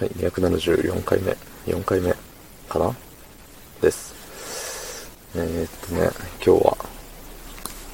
[0.00, 2.14] はい、274回目、4回目
[2.70, 2.96] かな
[3.82, 4.14] です。
[5.34, 6.08] えー、っとね、
[6.42, 6.76] 今日は、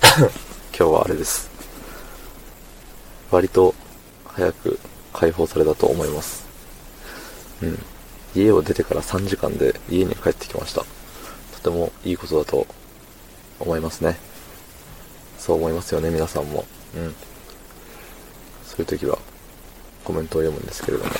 [0.31, 0.31] 今
[0.71, 1.51] 日はあれです。
[3.33, 3.75] 割と
[4.25, 4.79] 早く
[5.13, 6.45] 解放されたと思います。
[7.61, 7.85] うん。
[8.37, 10.85] 家を出てから3時間で家に帰ってきました。
[11.57, 12.69] とてもいいことだと
[13.59, 14.17] 思いますね。
[15.41, 16.65] そう思いますよね、皆さんも。
[16.95, 17.17] うん。
[18.65, 19.19] そういう時は
[20.05, 21.11] コメントを読むんですけれども。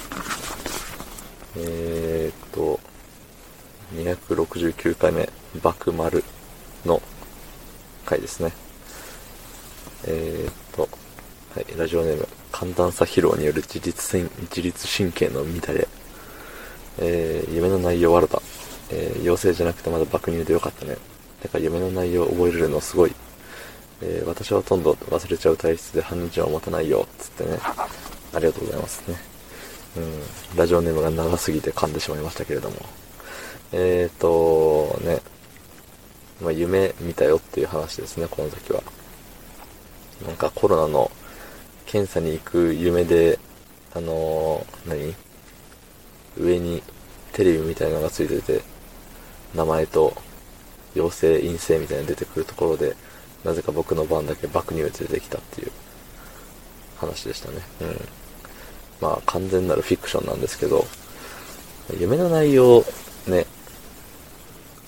[1.59, 2.79] えー、っと、
[3.95, 5.29] 269回目、
[5.63, 6.23] バクマル
[6.85, 7.01] の
[8.05, 8.53] 回ですね。
[10.07, 10.89] えー、っと、
[11.55, 15.89] はい、ラジオネーム、寒暖差疲労による自律神自律神経の乱れ。
[16.99, 18.41] えー、夢の内容悪だ。
[18.91, 20.97] えー、陽性じゃなくてまだ爆乳でよかったね。
[21.43, 23.15] てか夢の内容を覚えれるのすごい。
[24.03, 27.07] えー、私はほとんど忘れちゃう体質で半日は持たないよ。
[27.19, 27.59] つってね。
[27.63, 29.36] ありがとうございますね。
[29.97, 32.77] うん、ラジオネームが長すぎて噛んでしまいましたけれども。
[33.73, 35.21] えーと、ね、
[36.41, 38.83] まあ、夢見たよっていう話ですね、この時は。
[40.27, 41.11] なんかコロナの
[41.87, 43.39] 検査に行く夢で、
[43.95, 45.15] あのー何？
[46.39, 46.83] 上に
[47.33, 48.63] テレビみたいなのがついてて、
[49.55, 50.15] 名前と
[50.95, 52.95] 陽性、陰性みたいなの出てくるところで、
[53.45, 55.73] なぜか僕の番だけ爆乳で出てきたっていう
[56.99, 57.59] 話でしたね。
[57.81, 58.09] うん。
[59.01, 60.85] まあ完全なるフィクションなんですけど、
[61.99, 62.85] 夢の内容
[63.27, 63.47] ね、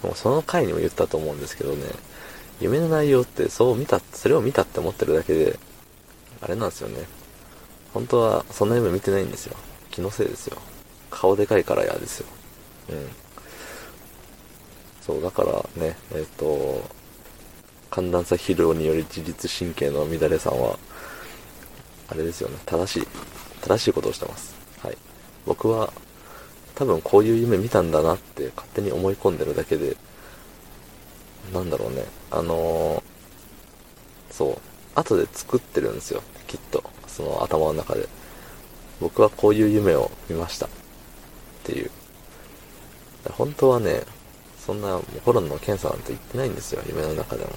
[0.03, 1.85] もうその回にも言ったと思うんですけどね、
[2.61, 5.59] 夢の内容ってそう見た、それを見たって思ってるだけで、
[6.41, 7.07] あれなんですよね。
[7.95, 9.57] 本当はそんな夢見てないんですよ。
[9.91, 10.59] 気のせいですよ。
[11.11, 12.27] 顔でかいから嫌ですよ。
[12.91, 13.09] うん。
[15.01, 16.83] そう、だからね、えっ、と、
[17.91, 20.79] 寒暖差疲労により自律神経の乱れさんは、
[22.09, 23.09] あれですよね、正しい、
[23.59, 24.55] 正しいことをしてます。
[24.83, 24.97] はい。
[25.47, 25.93] 僕は、
[26.75, 29.97] 多分こういう夢見たんだなって勝手に思い込んでるだけで、
[31.53, 33.09] なんだろうね、あのー
[34.39, 34.59] そう、
[34.95, 36.85] 後で作ってるんですよ、きっと。
[37.09, 38.09] その頭の中で。
[39.01, 40.67] 僕はこういう夢を見ました。
[40.67, 40.69] っ
[41.65, 41.91] ていう。
[43.33, 44.03] 本当はね、
[44.65, 47.51] そんなコロナの検査なんて言ってないんですよ、夢の中でも。
[47.51, 47.53] っ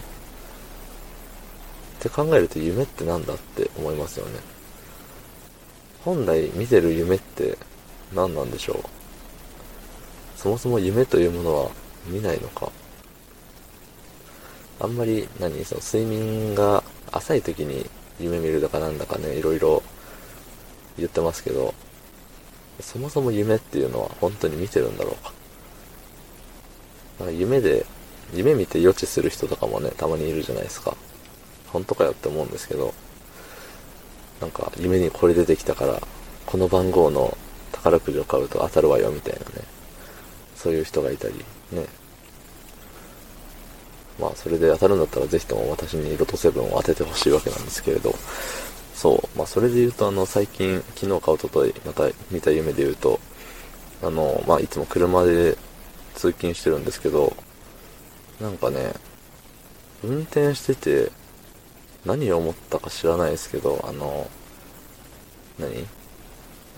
[2.00, 4.40] て考えると夢ってなんだって思いますよね。
[6.04, 7.58] 本来見てる夢って
[8.14, 8.78] 何なんでしょう？
[10.36, 11.70] そもそも夢というものは
[12.08, 12.72] 見ないのか？
[14.80, 17.86] あんまり何その睡眠が浅い時に
[18.20, 19.84] 夢見るだかなんだかねいろいろ
[20.98, 21.74] 言ってますけど
[22.80, 25.32] そもそも夢っていうのは本当に見てるんだろうか？
[27.20, 27.86] なんか夢で
[28.34, 30.98] 夢見て予知する人とかもねたまにいるじゃないですか。
[31.72, 32.94] 本当かよって思うんですけど
[34.42, 36.02] なんか夢にこれ出てきたから
[36.46, 37.38] この番号の
[37.72, 39.46] 宝くじを買うと当たるわよみたいなね。
[40.56, 41.36] そういう人がいたり
[41.72, 41.86] ね。
[44.20, 48.14] まあそれで当たるんだったらぜひとも私にロト7を当ててほしいわけなんですけれど。
[48.94, 49.38] そう。
[49.38, 53.20] まあそれで言うとあの最近昨日かおとといまた見た夢で言うと
[54.04, 55.58] あのまあいつも車で
[56.16, 57.36] 通勤してるんですけど
[58.40, 58.94] なんかね
[60.04, 61.12] 運転してて
[62.06, 64.30] 何を思ったか知らないですけどあの
[65.60, 65.86] 何？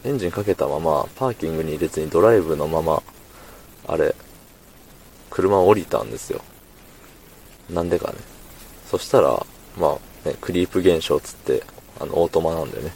[0.05, 3.01] エンジンかけたままパーキングに入れずにドライブのまま
[3.87, 4.13] あれ
[5.29, 6.41] 車を降りたんですよ。
[7.69, 8.17] なんでかね。
[8.87, 9.45] そしたら
[9.77, 11.63] まあねクリープ現象つって
[12.01, 12.91] あのオートマなんでね。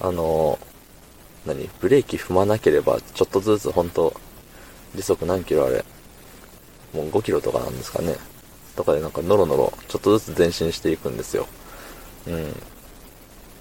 [0.00, 0.58] あの
[1.46, 1.70] 何？
[1.80, 4.12] ブレーキ踏まなければちょっとずつ本当
[4.96, 5.84] 時速何キロあれ？
[6.92, 8.16] もう5キロとかなんですかね。
[8.76, 11.46] とかでなんかノロノロちょっとずつ前進していくんですよ。
[12.26, 12.54] うん。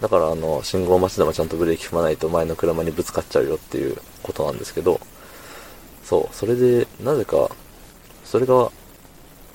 [0.01, 4.99] だからあの信号待ちでもちゃんとブレーキ踏まないと前の車にぶつかっちゃうよっていうことなんですけど
[6.03, 7.51] そうそれでなぜか
[8.25, 8.71] それが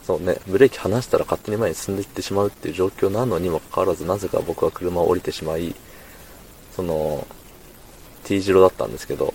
[0.05, 5.75] そうねブレーキ離したら勝手に前に進んでいってしまうっていう状況なのにもかかわらずなぜか僕は車を降りてしまい
[6.77, 7.27] その
[8.23, 9.35] T 字路だったんですけど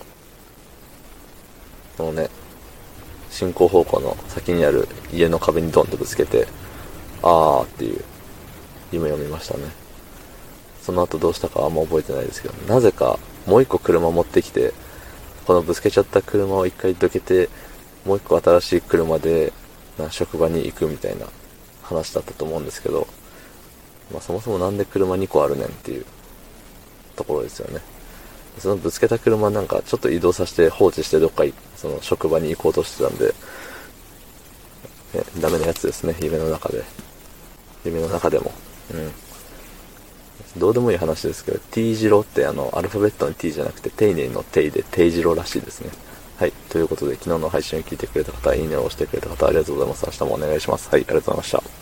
[1.97, 2.29] そのね
[3.31, 6.47] 進行方向の先にある家の壁にドンとぶつけて
[7.23, 8.03] あーっていう
[8.91, 9.63] 夢を見ましたね。
[10.81, 14.73] その後どうしたかあんま覚えてないですけどなぜかもう一個車持ってきて
[15.45, 17.49] このぶつけちゃった車を一回どけて
[18.05, 19.53] もう一個新しい車で
[19.97, 21.27] な職場に行くみたいな
[21.83, 23.07] 話だったと思うんですけど、
[24.11, 26.05] まあ、そもそもなんで車2個あるねんっていう
[27.15, 27.81] ところですよね。
[28.59, 31.43] そのぶつけた車なんかちょっと移動させて放置してどっか
[31.75, 33.27] その職場に行こうとしてたんで、
[35.13, 36.83] ね、ダメなやつですね夢の中で
[37.85, 38.51] 夢の中でも
[38.93, 39.11] うん
[40.57, 45.89] どうでもいい話ですけど、T 字路ってあの、アルファベットの T じゃなくて、丁寧の T で T 字路らしいですね。
[46.37, 46.51] はい。
[46.69, 50.05] ということで、昨日の配信を聞いてくれた方、いいねを押してくれた方、ありがとうございます。
[50.05, 50.89] 明日もお願いします。
[50.89, 51.80] はい、ありがとうございました。